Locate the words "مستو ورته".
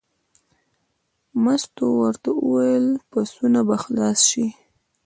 1.43-2.29